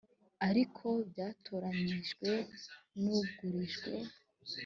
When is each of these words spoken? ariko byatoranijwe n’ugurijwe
ariko 0.47 0.87
byatoranijwe 1.09 2.31
n’ugurijwe 3.01 3.93